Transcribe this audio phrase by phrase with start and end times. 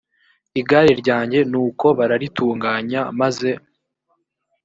[0.59, 3.49] igare ryanjye nuko bararitunganya maze